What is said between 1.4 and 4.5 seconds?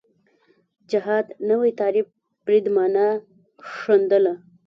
نوی تعریف برید معنا ښندله